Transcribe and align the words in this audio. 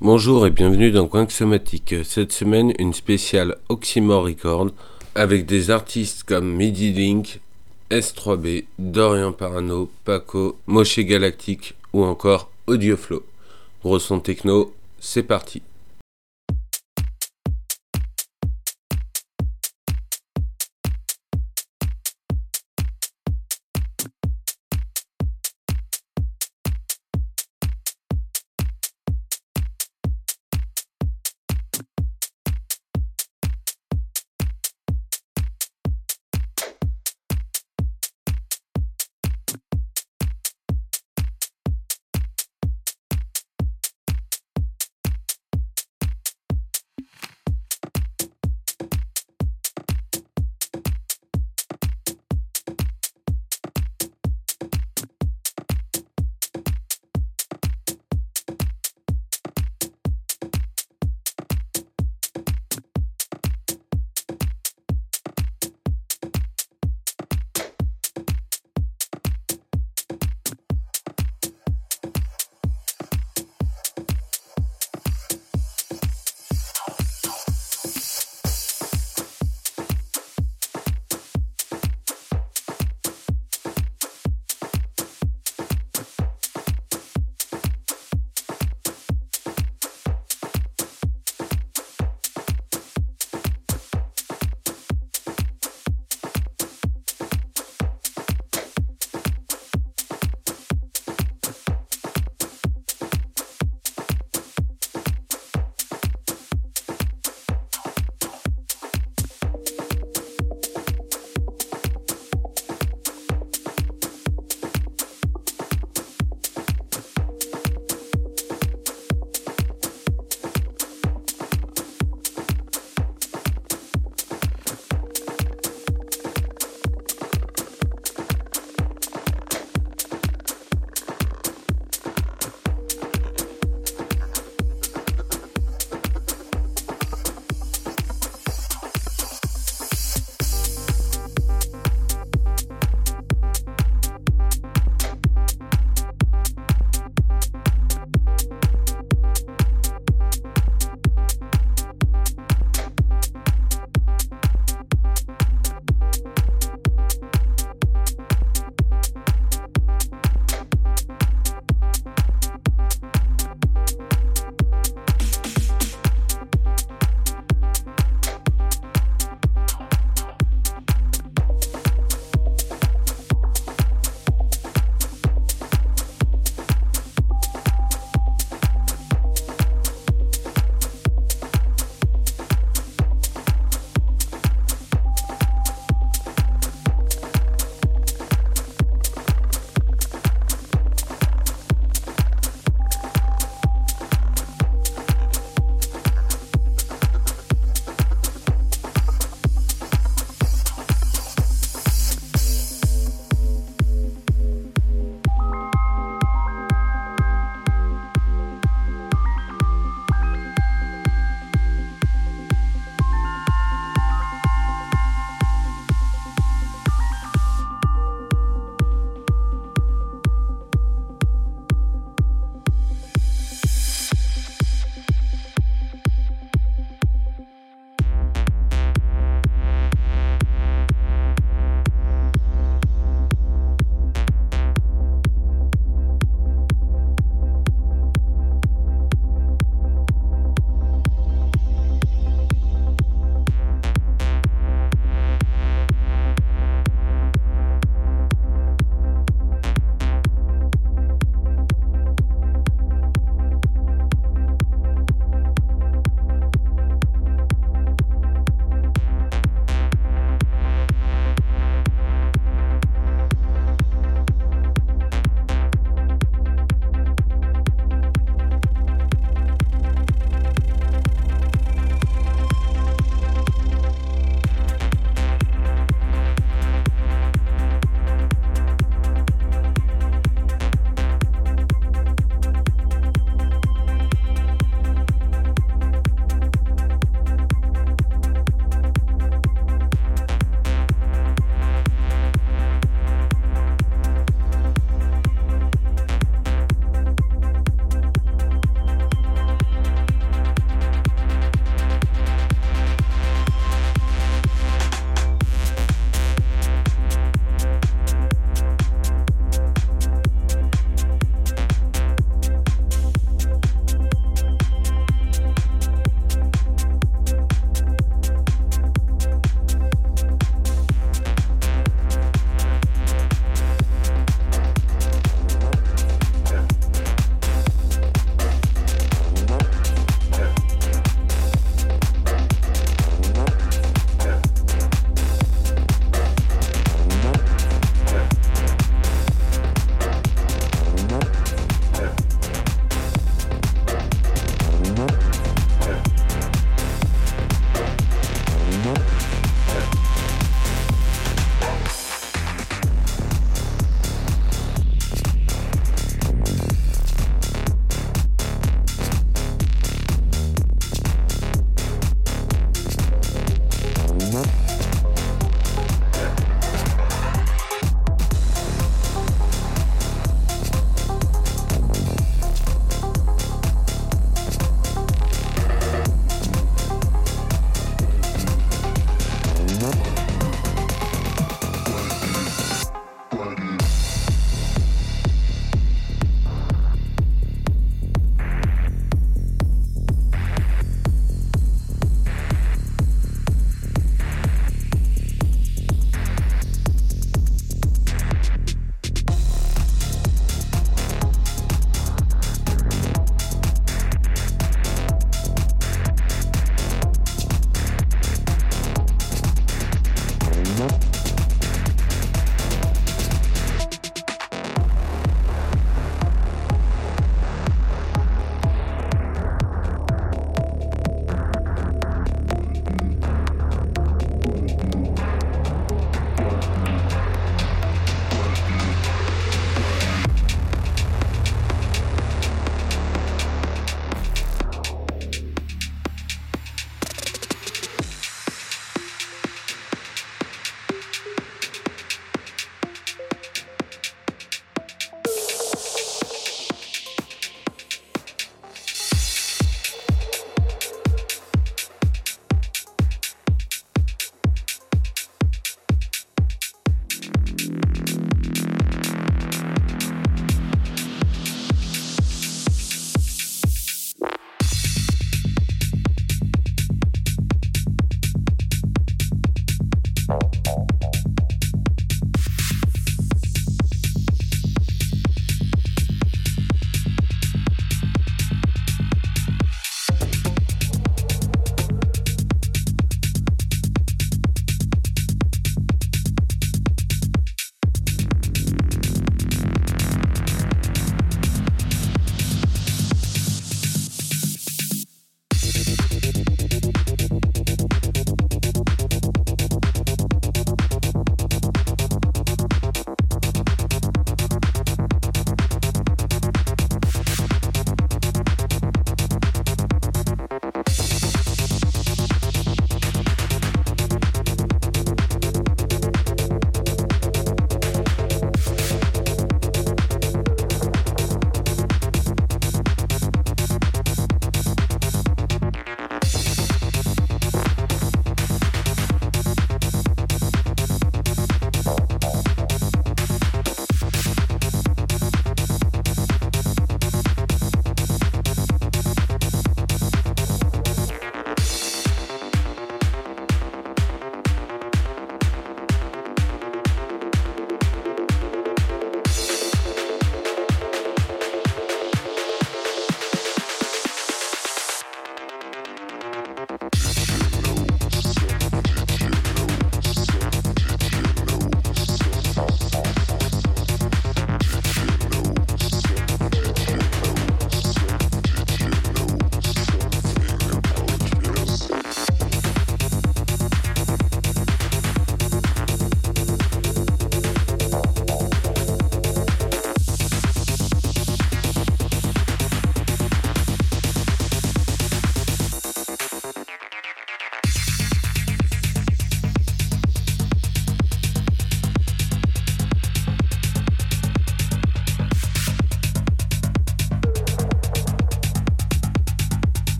Bonjour 0.00 0.46
et 0.46 0.50
bienvenue 0.50 0.90
dans 0.92 1.08
Coin 1.08 1.28
Somatique. 1.28 1.94
Cette 2.04 2.32
semaine, 2.32 2.72
une 2.78 2.94
spéciale 2.94 3.56
Oxymore 3.68 4.24
Record 4.24 4.70
avec 5.14 5.46
des 5.46 5.70
artistes 5.70 6.22
comme 6.24 6.54
Midi 6.54 6.92
Link, 6.92 7.40
S3B, 7.90 8.64
Dorian 8.78 9.32
Parano, 9.32 9.90
Paco, 10.04 10.58
Moshe 10.66 11.00
Galactic 11.00 11.74
ou 11.92 12.04
encore 12.04 12.50
Audioflow. 12.66 13.24
Gros 13.82 13.98
techno, 14.20 14.74
c'est 15.00 15.24
parti. 15.24 15.62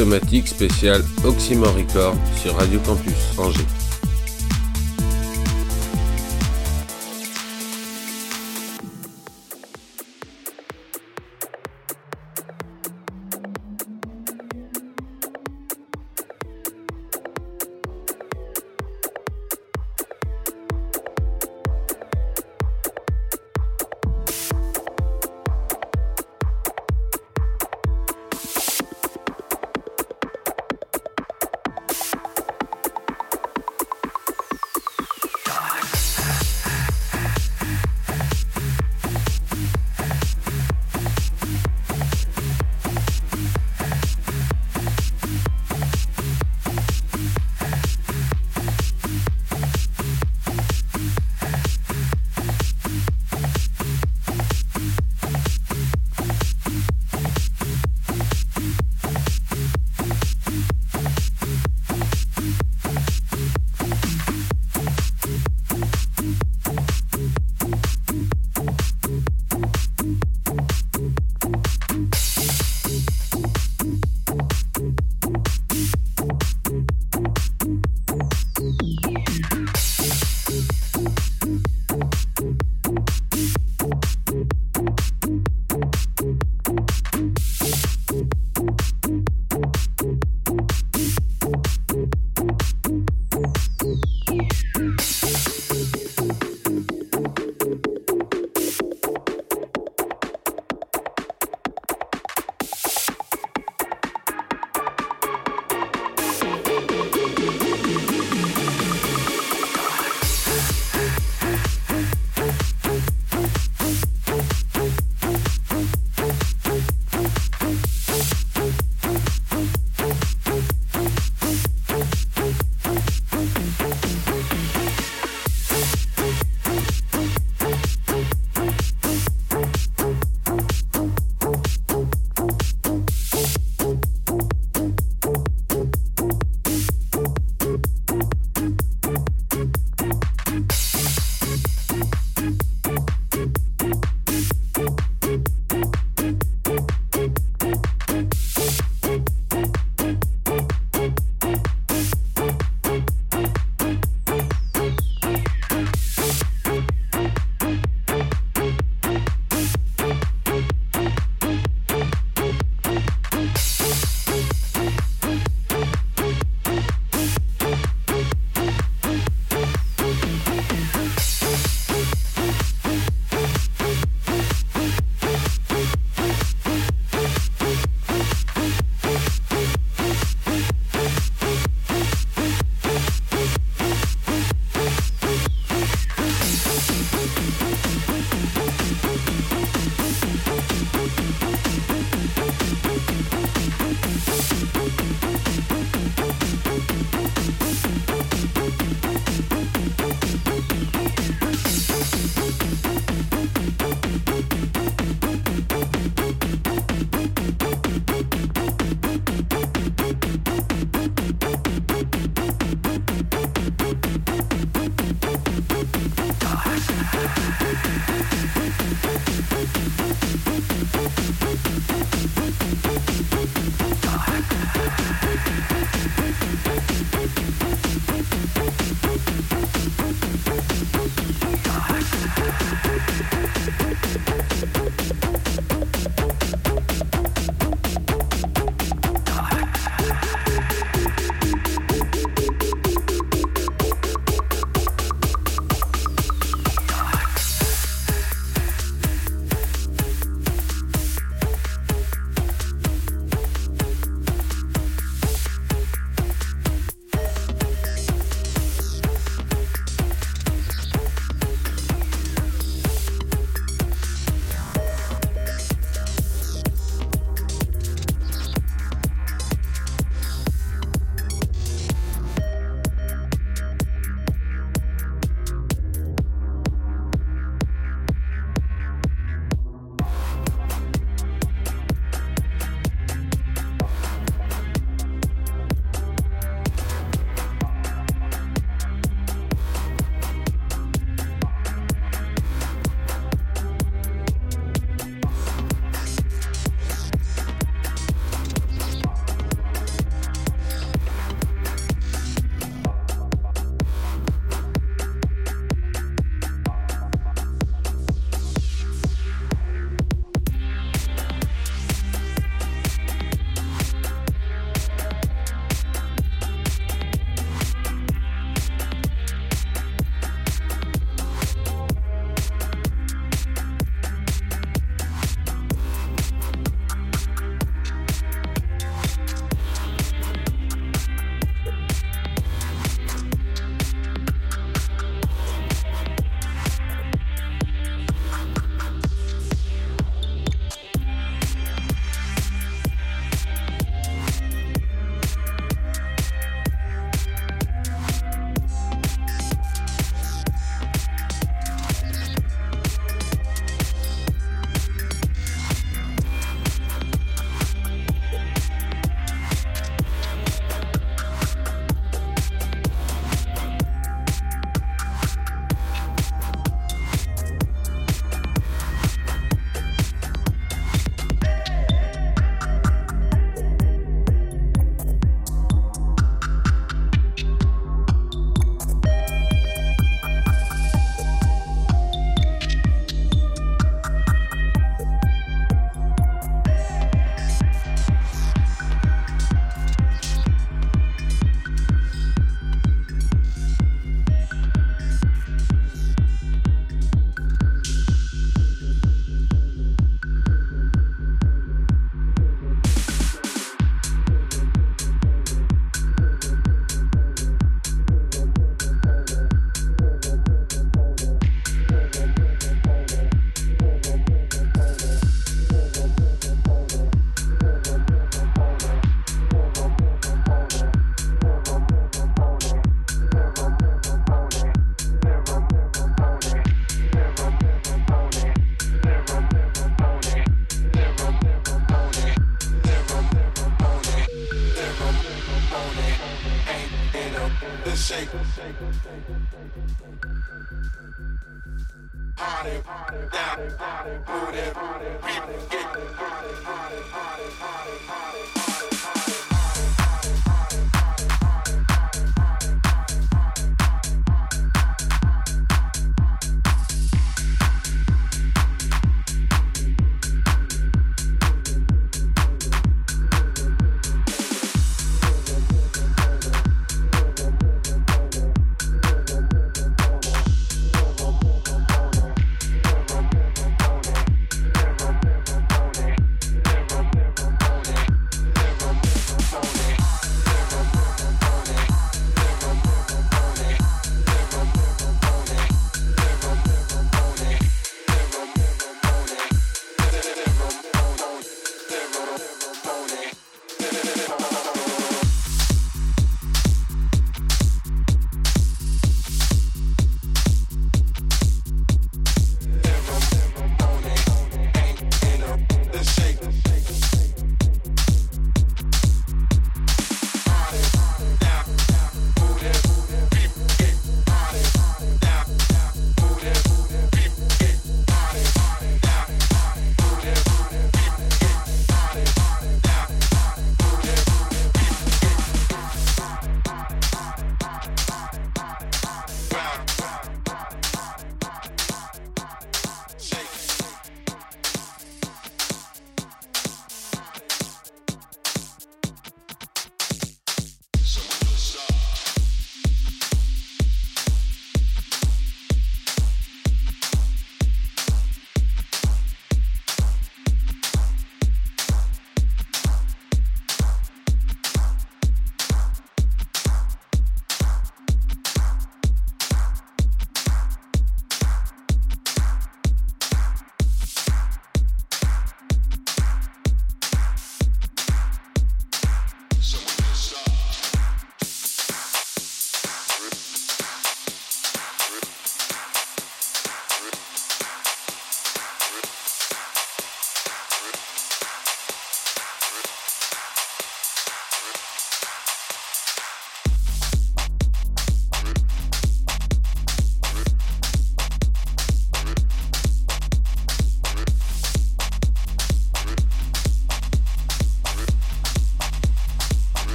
Somatique 0.00 0.48
spécial 0.48 1.02
Oxymore 1.24 1.74
Record 1.74 2.16
sur 2.42 2.54
Radio 2.56 2.80
Campus 2.80 3.36
Angers. 3.36 3.79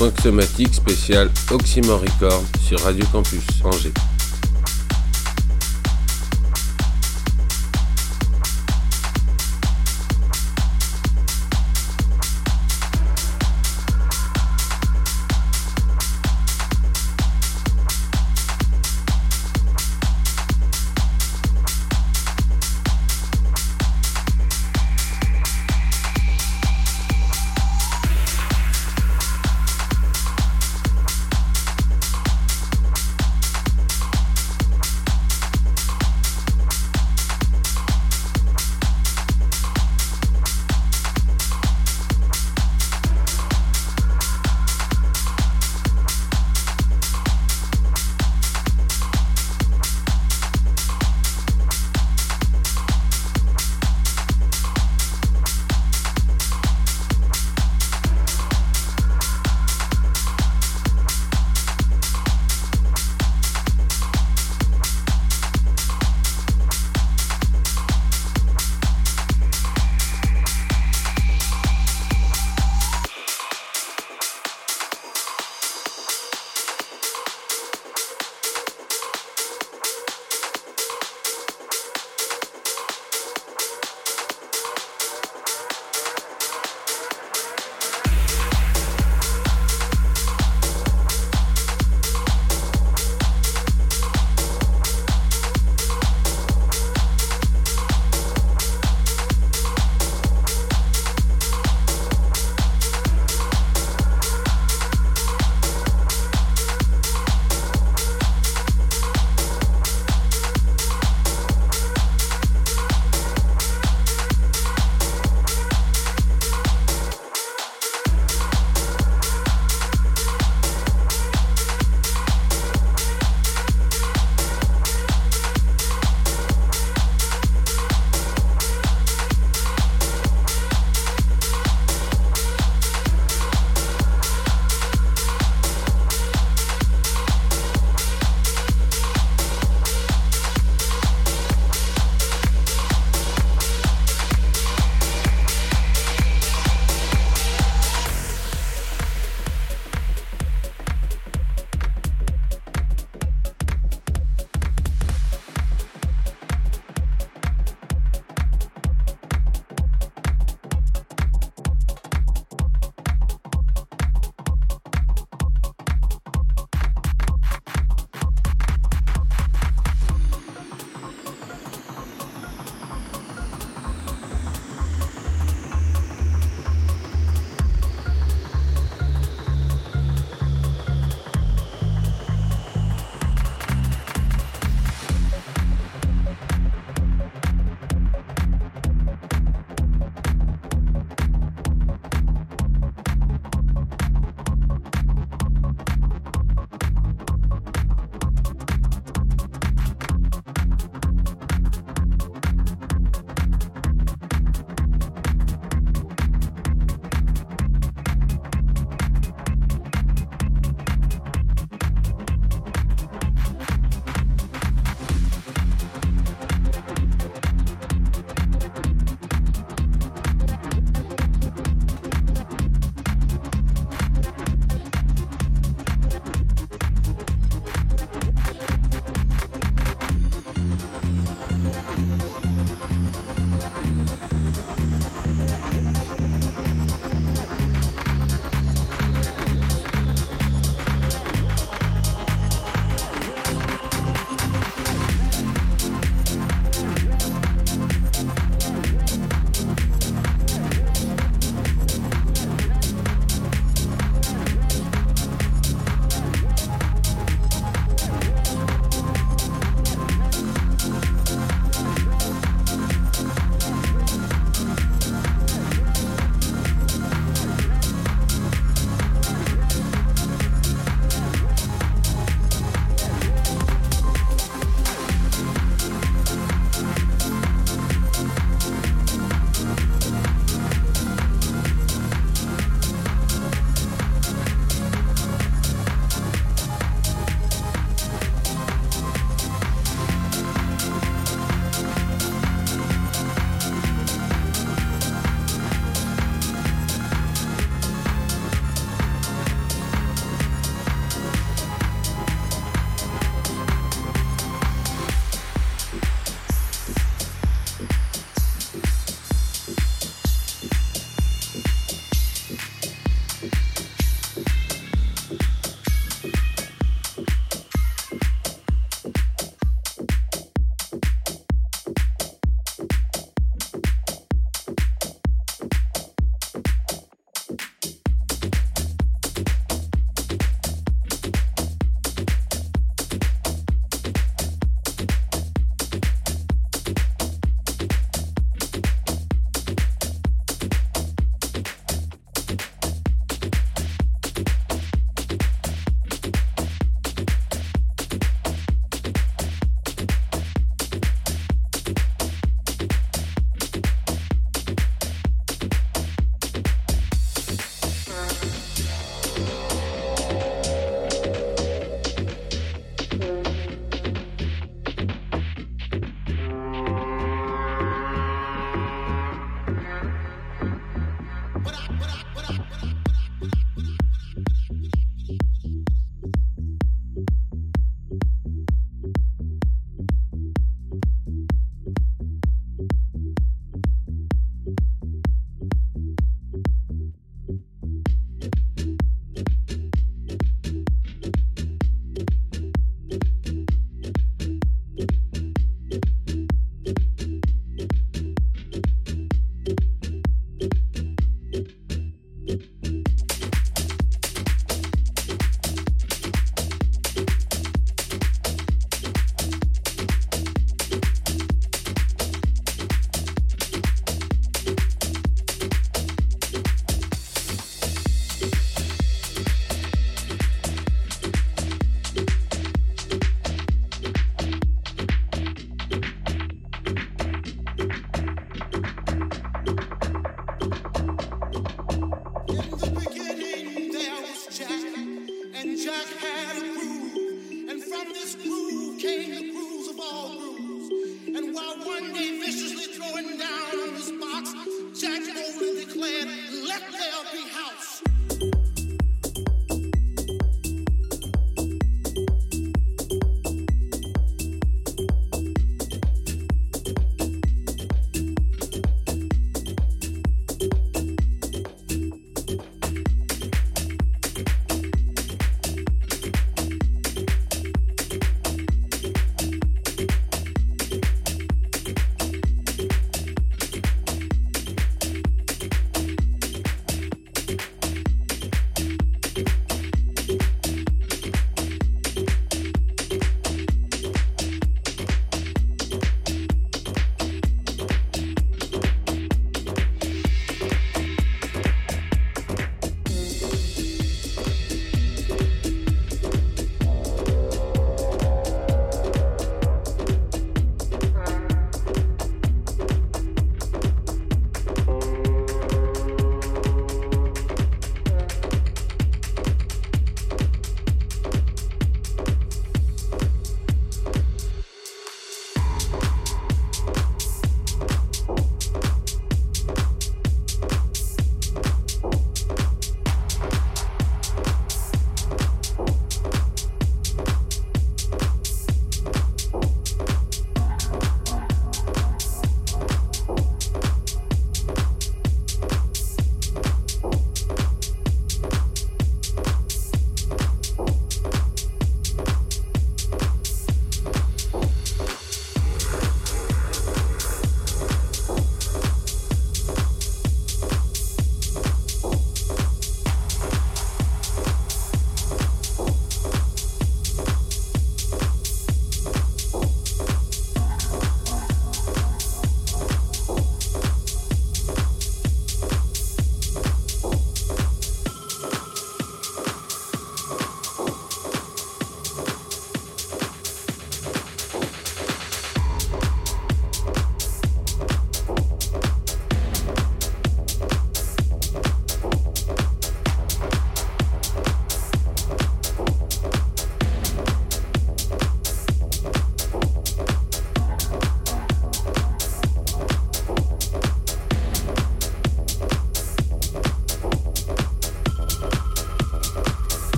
Point 0.00 0.14
spécial 0.72 1.30
Oxymore 1.50 2.00
Record 2.00 2.42
sur 2.66 2.80
Radio 2.80 3.04
Campus 3.12 3.44
Angers. 3.62 4.09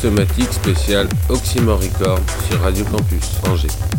Somatique 0.00 0.52
spécial 0.52 1.08
sur 2.48 2.60
Radio 2.60 2.84
Campus 2.84 3.40
Angers. 3.50 3.97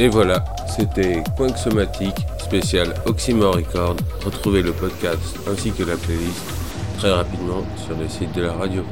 Et 0.00 0.06
voilà, 0.06 0.44
c'était 0.68 1.24
Point 1.36 1.56
Somatique, 1.56 2.24
spécial 2.38 2.94
Oxymore 3.04 3.56
Record. 3.56 3.96
Retrouvez 4.24 4.62
le 4.62 4.70
podcast 4.70 5.36
ainsi 5.50 5.72
que 5.72 5.82
la 5.82 5.96
playlist 5.96 6.40
très 6.98 7.10
rapidement 7.10 7.64
sur 7.84 7.96
le 7.96 8.08
site 8.08 8.32
de 8.36 8.42
la 8.42 8.52
radio. 8.52 8.84